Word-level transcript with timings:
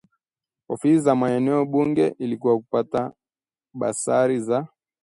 ofisi 0.69 0.99
za 0.99 1.15
maeneo 1.15 1.65
bunge 1.65 2.15
ili 2.19 2.37
kupata 2.37 3.13
basari 3.73 4.39
za 4.39 4.67